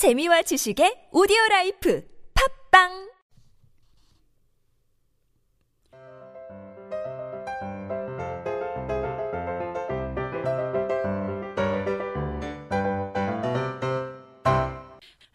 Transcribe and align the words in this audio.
재미와 0.00 0.40
지식의 0.48 1.12
오디오 1.12 1.36
라이프. 1.50 2.00
팟빵 2.32 3.09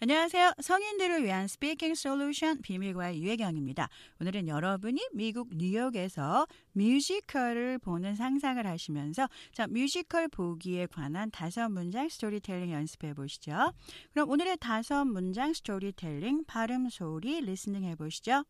안녕하세요. 0.07 0.53
성인들을 0.61 1.23
위한 1.23 1.47
speaking 1.47 1.95
solution 1.95 2.61
비밀과외 2.61 3.23
유혜경입니다. 3.23 3.89
오늘은 4.21 4.47
여러분이 4.47 5.01
미국 5.13 5.49
뉴욕에서 5.51 6.45
뮤지컬을 6.73 7.79
보는 7.79 8.13
상상을 8.13 8.63
하시면서 8.67 9.27
자, 9.51 9.65
뮤지컬 9.65 10.27
보기에 10.27 10.85
관한 10.85 11.31
다섯 11.31 11.69
문장 11.69 12.07
스토리텔링 12.07 12.71
연습해 12.71 13.15
보시죠. 13.15 13.73
그럼 14.13 14.29
오늘의 14.29 14.57
다섯 14.57 15.05
문장 15.05 15.53
스토리텔링 15.53 16.43
발음 16.45 16.87
소리 16.89 17.41
리스닝 17.41 17.83
해 17.85 17.95
보시죠. 17.95 18.45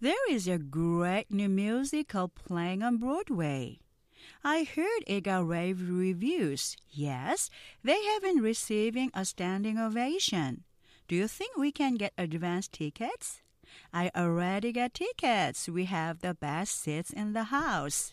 There 0.00 0.34
is 0.34 0.50
a 0.50 0.58
great 0.58 1.28
new 1.32 1.48
musical 1.48 2.26
playing 2.34 2.82
on 2.82 2.98
Broadway. 2.98 3.78
I 4.42 4.64
heard 4.64 5.04
it 5.06 5.22
got 5.24 5.46
rave 5.46 5.88
reviews. 5.88 6.76
Yes, 6.90 7.50
they 7.84 8.02
have 8.04 8.22
been 8.22 8.42
receiving 8.42 9.10
a 9.14 9.24
standing 9.24 9.78
ovation. 9.78 10.64
Do 11.08 11.16
you 11.16 11.28
think 11.28 11.56
we 11.56 11.72
can 11.72 11.96
get 11.96 12.12
advance 12.16 12.68
tickets? 12.68 13.42
I 13.92 14.10
already 14.16 14.72
got 14.72 14.94
tickets. 14.94 15.68
We 15.68 15.84
have 15.86 16.20
the 16.20 16.34
best 16.34 16.80
seats 16.80 17.10
in 17.10 17.32
the 17.32 17.44
house. 17.44 18.12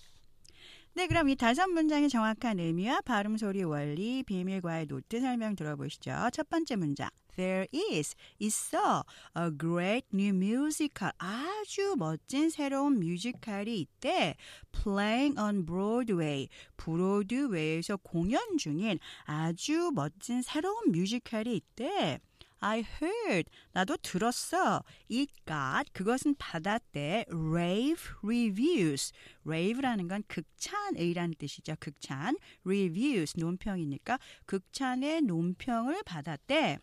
네, 0.98 1.06
그럼 1.06 1.30
이 1.30 1.36
다섯 1.36 1.68
문장의 1.68 2.10
정확한 2.10 2.60
의미와 2.60 3.02
발음 3.02 3.38
소리 3.38 3.64
원리, 3.64 4.24
비밀과의 4.24 4.88
노트 4.88 5.20
설명 5.22 5.56
들어보시죠. 5.56 6.12
첫 6.34 6.50
번째 6.50 6.76
문장. 6.76 7.08
There 7.36 7.68
is, 7.72 8.16
있어, 8.40 9.04
a 9.38 9.52
great 9.56 10.08
new 10.12 10.36
musical, 10.36 11.12
아주 11.20 11.94
멋진 12.00 12.50
새로운 12.50 13.00
뮤지컬이 13.00 13.80
있대. 13.80 14.38
Playing 14.72 15.40
on 15.40 15.68
Broadway, 15.68 16.48
브로드웨이에서 16.78 17.98
공연 17.98 18.58
중인 18.58 18.98
아주 19.26 19.92
멋진 19.94 20.42
새로운 20.42 20.92
뮤지컬이 20.92 21.58
있대. 21.58 22.18
I 22.60 22.84
heard. 23.02 23.50
나도 23.72 23.98
들었어. 23.98 24.84
It 25.12 25.32
got. 25.46 25.92
그것은 25.94 26.36
받았대. 26.38 27.26
rave 27.30 28.04
reviews. 28.24 29.14
rave라는 29.46 30.08
건 30.08 30.24
극찬의라는 30.28 31.36
뜻이죠. 31.38 31.76
극찬. 31.80 32.38
reviews. 32.66 33.38
논평이니까 33.38 34.20
극찬의 34.46 35.22
논평을 35.22 36.04
받았대. 36.04 36.80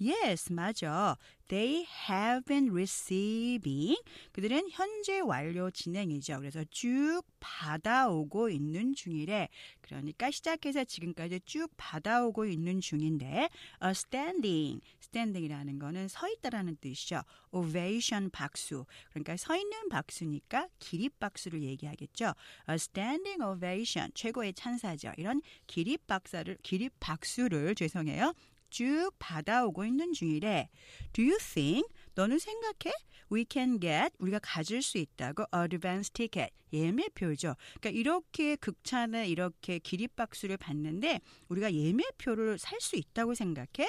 Yes, 0.00 0.52
맞아. 0.52 1.16
They 1.46 1.86
have 2.08 2.44
been 2.46 2.70
receiving. 2.70 3.96
그들은 4.32 4.68
현재 4.70 5.20
완료 5.20 5.70
진행이죠. 5.70 6.38
그래서 6.38 6.64
쭉 6.70 7.22
받아오고 7.38 8.48
있는 8.48 8.94
중이래. 8.94 9.48
그러니까 9.82 10.32
시작해서 10.32 10.82
지금까지 10.84 11.40
쭉 11.44 11.68
받아오고 11.76 12.46
있는 12.46 12.80
중인데, 12.80 13.48
a 13.84 13.90
standing. 13.90 14.80
standing이라는 15.00 15.78
거는 15.78 16.08
서 16.08 16.28
있다라는 16.28 16.76
뜻이죠. 16.80 17.22
ovation 17.52 18.30
박수. 18.30 18.86
그러니까 19.10 19.36
서 19.36 19.54
있는 19.56 19.88
박수니까 19.90 20.68
기립 20.80 21.20
박수를 21.20 21.62
얘기하겠죠. 21.62 22.34
a 22.68 22.74
standing 22.74 23.42
ovation. 23.44 24.10
최고의 24.14 24.54
찬사죠. 24.54 25.12
이런 25.18 25.40
기립 25.68 26.06
박사를 26.08 26.56
기립 26.62 26.94
박수를 26.98 27.76
죄송해요. 27.76 28.34
쭉 28.74 29.12
받아오고 29.20 29.84
있는 29.84 30.12
중이래. 30.12 30.68
Do 31.12 31.24
you 31.24 31.38
think? 31.38 31.88
너는 32.16 32.40
생각해? 32.40 32.92
We 33.30 33.46
can 33.48 33.78
get 33.78 34.10
우리가 34.18 34.40
가질 34.42 34.82
수 34.82 34.98
있다고 34.98 35.44
advance 35.54 36.10
ticket 36.12 36.50
예매표죠. 36.72 37.54
그러니까 37.78 37.90
이렇게 37.90 38.56
극찬에 38.56 39.28
이렇게 39.28 39.78
기립박수를 39.78 40.56
받는데 40.56 41.20
우리가 41.48 41.72
예매표를 41.72 42.58
살 42.58 42.80
수 42.80 42.96
있다고 42.96 43.34
생각해? 43.34 43.88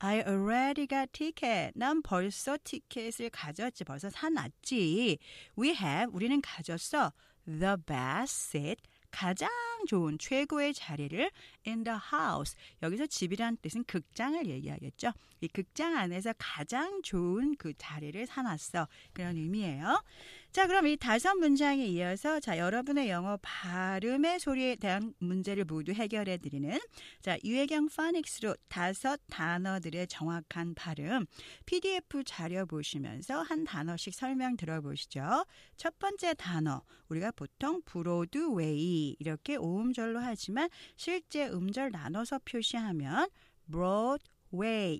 I 0.00 0.18
already 0.18 0.86
got 0.86 1.10
ticket. 1.12 1.72
난 1.74 2.02
벌써 2.02 2.58
티켓을 2.62 3.30
가졌지. 3.30 3.84
벌써 3.84 4.10
사놨지. 4.10 5.18
We 5.58 5.70
have 5.70 6.14
우리는 6.14 6.40
가졌어. 6.42 7.12
The 7.46 7.76
best 7.86 8.50
seat 8.50 8.82
가장 9.10 9.48
좋은 9.88 10.18
최고의 10.18 10.74
자리를 10.74 11.30
in 11.66 11.82
the 11.82 11.98
house. 12.12 12.56
여기서 12.82 13.06
집이란 13.06 13.56
뜻은 13.56 13.84
극장을 13.84 14.46
얘기하겠죠. 14.46 15.12
이 15.40 15.48
극장 15.48 15.96
안에서 15.96 16.34
가장 16.38 17.02
좋은 17.02 17.56
그 17.56 17.72
자리를 17.76 18.24
사놨어. 18.26 18.86
그런 19.12 19.36
의미예요. 19.36 20.02
자, 20.50 20.66
그럼 20.66 20.86
이 20.86 20.96
다섯 20.96 21.34
문장에 21.34 21.84
이어서 21.86 22.40
자, 22.40 22.56
여러분의 22.56 23.10
영어 23.10 23.38
발음의 23.42 24.40
소리에 24.40 24.76
대한 24.76 25.12
문제를 25.18 25.64
모두 25.64 25.92
해결해 25.92 26.38
드리는 26.38 26.78
자, 27.20 27.36
유해경 27.44 27.88
파닉스로 27.94 28.56
다섯 28.68 29.20
단어들의 29.28 30.06
정확한 30.08 30.74
발음 30.74 31.26
PDF 31.66 32.24
자료 32.24 32.64
보시면서 32.64 33.42
한 33.42 33.64
단어씩 33.64 34.14
설명 34.14 34.56
들어보시죠. 34.56 35.44
첫 35.76 35.98
번째 35.98 36.32
단어 36.34 36.82
우리가 37.10 37.30
보통 37.32 37.82
브로드웨이 37.84 39.16
이렇게 39.18 39.56
오음절로 39.56 40.18
하지만 40.18 40.70
실제 40.96 41.46
음절 41.46 41.90
나눠서 41.90 42.40
표시하면 42.46 43.28
broad 43.70 44.24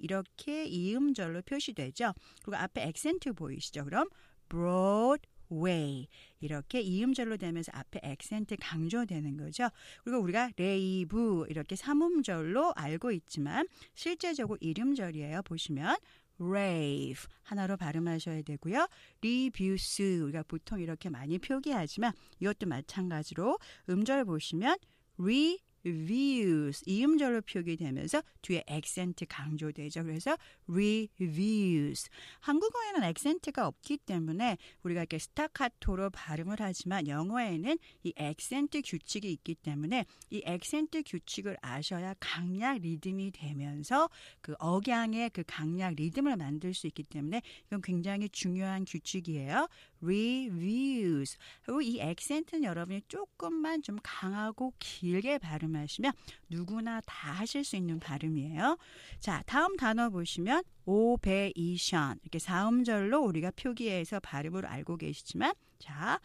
이렇게 0.03 0.67
이음절로 0.67 1.41
표시되죠. 1.41 2.13
그리고 2.43 2.57
앞에 2.59 2.83
액센트 2.83 3.33
보이시죠? 3.33 3.87
그럼 3.87 4.09
broad 4.51 5.27
way 5.51 6.09
이렇게 6.41 6.81
이음절로 6.81 7.37
되면서 7.37 7.73
앞에 7.75 8.01
액센트 8.03 8.57
강조되는 8.61 9.37
거죠. 9.37 9.69
그리고 10.05 10.21
우리가 10.21 10.51
rave 10.57 11.47
이렇게 11.49 11.77
삼음절로 11.77 12.73
알고 12.77 13.13
있지만 13.13 13.67
실제적으로 13.95 14.59
이름절이에요. 14.61 15.43
보시면 15.43 15.97
rave 16.41 17.25
하나로 17.43 17.77
발음하셔야 17.77 18.43
되고요. 18.43 18.89
rebu스 19.21 20.21
우리가 20.23 20.45
보통 20.45 20.81
이렇게 20.81 21.11
많이 21.11 21.39
표기하지만 21.39 22.13
이것도 22.41 22.67
마찬가지로 22.67 23.59
음절 23.89 24.25
보시면 24.25 24.77
re 25.19 25.59
reviews 25.85 26.83
이음절로 26.87 27.43
표기 27.43 27.77
되면서 27.77 28.23
뒤에 28.43 28.65
액센트 28.67 29.27
강조되죠. 29.27 30.05
그래서 30.05 30.37
reviews 30.69 32.09
한국어에는 32.41 33.03
액센트가 33.05 33.67
없기 33.67 33.99
때문에 33.99 34.59
우리가 34.83 35.01
이렇게 35.03 35.19
스타카토로 35.19 36.11
발음을 36.11 36.57
하지만 36.59 37.07
영어에는 37.07 37.79
이 38.05 38.13
액센트 38.17 38.83
규칙이 38.85 39.31
있기 39.33 39.55
때문에 39.57 40.05
이 40.31 40.43
액센트 40.45 41.03
규칙을 41.05 41.57
아셔야 41.63 42.15
강약 42.21 42.79
리듬이 42.81 43.31
되면서 43.33 44.09
그 44.41 44.55
억양의 44.59 45.31
그 45.31 45.43
강약 45.47 45.95
리듬을 45.95 46.37
만들 46.37 46.75
수 46.75 46.87
있기 46.87 47.03
때문에 47.05 47.43
이건 47.67 47.83
굉장히 47.83 48.29
중요한 48.29 48.85
규칙이에요. 48.85 49.69
Reviews. 50.03 51.37
그리고 51.63 51.83
이 51.83 52.01
액센트는 52.01 52.65
여러분이 52.65 53.03
조금만 53.09 53.83
좀 53.83 53.99
강하고 54.03 54.73
길게 54.79 55.39
발음하시면 55.39 56.13
누구나 56.49 57.01
다 57.03 57.33
하실 57.33 57.65
수 57.65 57.77
있는 57.77 58.01
발음이에요. 58.01 58.79
자, 59.21 59.43
다음 59.47 59.77
단어 59.77 60.11
보시면 60.11 60.63
ovation 60.87 62.19
이렇게 62.23 62.39
사음절로 62.39 63.21
우리가 63.23 63.51
표기해서 63.53 64.21
발음을 64.21 64.67
알고 64.67 64.97
계시지만 64.97 65.55
자, 65.79 66.21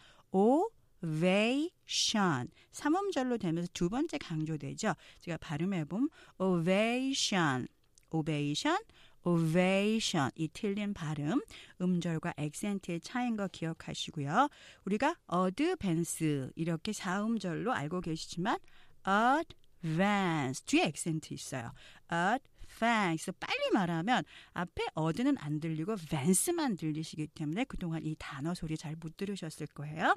ovation. 1.02 2.48
삼음절로 2.72 3.38
되면서 3.38 3.68
두 3.72 3.88
번째 3.88 4.18
강조되죠. 4.18 4.94
제가 5.20 5.36
발음해 5.38 5.84
보면 5.84 6.08
ovation. 6.38 7.68
ovation 8.10 8.78
ovation 9.24 10.30
이 10.36 10.48
틀린 10.48 10.94
발음 10.94 11.42
음절과 11.80 12.34
액센트의 12.36 13.00
차이인 13.00 13.36
거 13.36 13.48
기억하시고요. 13.48 14.48
우리가 14.84 15.16
advance 15.32 16.50
이렇게 16.54 16.92
사음절로 16.92 17.72
알고 17.72 18.00
계시지만 18.02 18.58
advance 19.06 20.64
뒤에 20.66 20.84
액센트 20.84 21.34
있어요. 21.34 21.72
advance 22.12 23.32
빨리 23.38 23.70
말하면 23.72 24.24
앞에 24.52 24.84
어드는 24.94 25.38
안 25.38 25.60
들리고 25.60 25.96
vance만 25.96 26.76
들리시기 26.76 27.28
때문에 27.28 27.64
그동안 27.64 28.04
이 28.04 28.14
단어 28.18 28.54
소리 28.54 28.76
잘 28.76 28.94
못 28.96 29.16
들으셨을 29.16 29.66
거예요. 29.68 30.14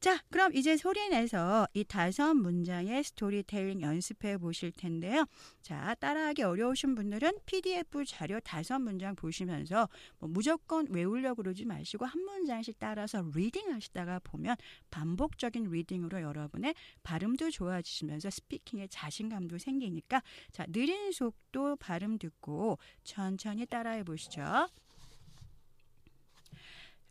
자, 0.00 0.22
그럼 0.30 0.54
이제 0.54 0.76
소리 0.76 1.08
내서 1.08 1.66
이 1.74 1.82
다섯 1.82 2.32
문장의 2.32 3.02
스토리텔링 3.02 3.80
연습해 3.80 4.38
보실 4.38 4.70
텐데요. 4.70 5.24
자, 5.60 5.96
따라하기 5.96 6.42
어려우신 6.42 6.94
분들은 6.94 7.32
PDF 7.46 8.04
자료 8.06 8.38
다섯 8.38 8.78
문장 8.78 9.16
보시면서 9.16 9.88
뭐 10.20 10.28
무조건 10.28 10.86
외우려고 10.90 11.42
그러지 11.42 11.64
마시고 11.64 12.06
한 12.06 12.22
문장씩 12.22 12.78
따라서 12.78 13.24
reading 13.34 13.72
하시다가 13.72 14.20
보면 14.20 14.54
반복적인 14.90 15.68
reading으로 15.68 16.22
여러분의 16.22 16.76
발음도 17.02 17.50
좋아지시면서 17.50 18.30
speaking에 18.30 18.86
자신감도 18.90 19.58
생기니까 19.58 20.22
자, 20.52 20.64
느린 20.68 21.10
속도 21.10 21.74
발음 21.74 22.18
듣고 22.18 22.78
천천히 23.02 23.66
따라해 23.66 24.04
보시죠. 24.04 24.68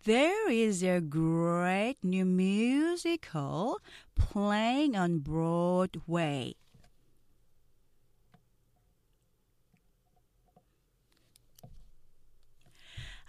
There 0.05 0.51
is 0.51 0.83
a 0.83 1.01
great 1.01 1.97
new 2.03 2.25
musical 2.25 3.79
playing 4.17 4.97
on 4.97 5.21
Broadway. 5.21 6.55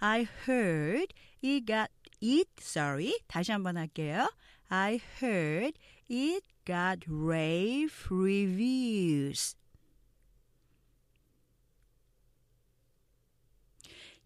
I 0.00 0.28
heard 0.44 1.14
it 1.40 1.64
got 1.64 1.90
it 2.20 2.48
sorry 2.58 3.14
다시 3.28 3.52
한번 3.52 3.76
할게요. 3.78 4.28
I 4.68 5.00
heard 5.20 5.78
it 6.10 6.44
got 6.66 6.98
rave 7.06 8.06
reviews. 8.10 9.54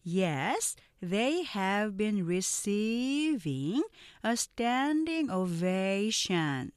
Yes, 0.04 0.76
they 1.02 1.44
have 1.44 1.96
been 1.96 2.26
receiving 2.26 3.84
a 4.22 4.36
standing 4.36 5.32
ovation. 5.32 6.74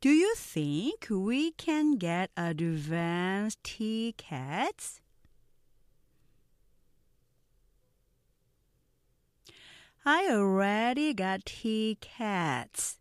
Do 0.00 0.10
you 0.10 0.34
think 0.36 1.06
we 1.10 1.50
can 1.52 1.96
get 1.96 2.30
advance 2.36 3.56
tickets? 3.64 5.00
I 10.04 10.28
already 10.30 11.14
got 11.14 11.46
tickets. 11.46 12.98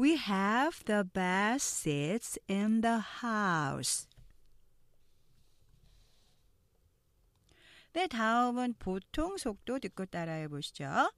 We 0.00 0.16
have 0.16 0.82
the 0.86 1.04
best 1.04 1.68
seats 1.68 2.38
in 2.48 2.80
the 2.80 3.02
house. 3.22 4.08
네, 7.92 8.06
다음은 8.06 8.76
보통 8.78 9.36
속도 9.36 9.78
듣고 9.78 10.06
따라해 10.06 10.48
보시죠. 10.48 11.12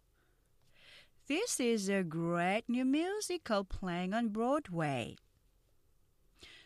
This 1.29 1.63
is 1.63 1.89
a 1.89 2.03
great 2.03 2.65
new 2.69 2.85
musical 2.85 3.63
playing 3.63 4.17
on 4.17 4.33
Broadway. 4.33 5.15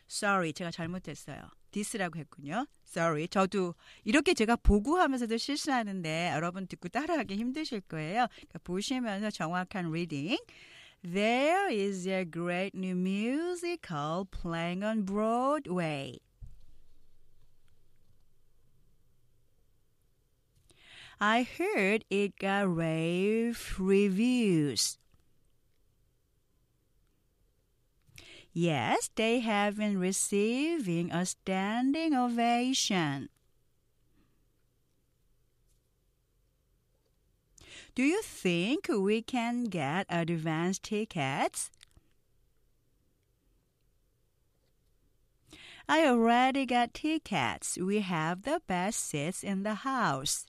Sorry, 0.09 0.55
제가 0.55 0.71
잘못했어요. 0.71 1.51
this라고 1.71 2.19
했군요. 2.19 2.67
Sorry, 2.87 3.29
저도 3.29 3.75
이렇게 4.05 4.33
제가 4.33 4.57
보고 4.57 4.97
하면서도 4.97 5.37
실수하는데 5.37 6.31
여러분 6.33 6.67
듣고 6.67 6.89
따라하기 6.89 7.37
힘드실 7.37 7.83
거예요. 7.83 8.27
그러니까 8.29 8.59
보시면서 8.65 9.31
정확한 9.31 9.93
reading. 9.93 10.39
There 11.09 11.71
is 11.71 12.05
a 12.09 12.25
great 12.25 12.75
new 12.75 12.97
musical 12.97 14.25
playing 14.29 14.83
on 14.83 15.03
Broadway. 15.03 16.19
I 21.21 21.45
heard 21.45 22.05
it 22.11 22.37
got 22.41 22.75
rave 22.75 23.77
reviews. 23.79 24.99
Yes, 28.53 29.09
they 29.15 29.39
have 29.41 29.77
been 29.77 30.01
receiving 30.01 31.13
a 31.13 31.25
standing 31.25 32.15
ovation. 32.15 33.29
Do 37.95 38.03
you 38.03 38.21
think 38.23 38.89
we 38.89 39.23
can 39.23 39.65
get 39.65 40.07
advance 40.09 40.79
tickets? 40.79 41.71
I 45.89 46.05
already 46.07 46.67
got 46.67 46.93
tickets. 46.95 47.79
We 47.79 48.01
have 48.01 48.43
the 48.43 48.61
best 48.67 48.99
seats 49.09 49.45
in 49.45 49.63
the 49.63 49.77
house. 49.85 50.47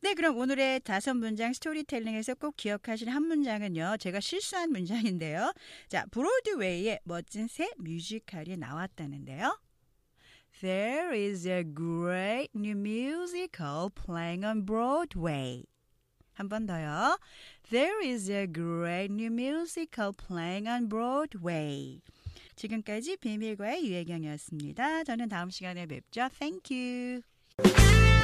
네, 0.00 0.14
그럼 0.14 0.36
오늘의 0.36 0.80
다섯 0.80 1.14
문장 1.14 1.52
스토리텔링에서 1.52 2.34
꼭 2.34 2.56
기억하실 2.56 3.08
한 3.08 3.24
문장은요. 3.24 3.96
제가 3.98 4.20
실수한 4.20 4.70
문장인데요. 4.70 5.52
자, 5.88 6.06
브로드웨이의 6.12 7.00
멋진 7.02 7.48
새 7.48 7.68
뮤지컬이 7.78 8.56
나왔다는데요. 8.58 9.58
There 10.61 11.13
is 11.13 11.47
a 11.47 11.63
great 11.63 12.49
new 12.55 12.75
musical 12.75 13.89
playing 13.89 14.45
on 14.45 14.65
Broadway. 14.65 15.65
한 16.33 16.49
번 16.49 16.65
더요. 16.65 17.17
There 17.69 18.01
is 18.01 18.29
a 18.29 18.47
great 18.47 19.11
new 19.11 19.29
musical 19.29 20.13
playing 20.13 20.67
on 20.67 20.87
Broadway. 20.87 22.01
지금까지 22.55 23.17
비밀과의 23.17 23.85
유혜경이었습니다. 23.85 25.03
저는 25.03 25.29
다음 25.29 25.49
시간에 25.49 25.85
뵙죠. 25.85 26.29
Thank 26.39 26.75
you. 26.75 28.16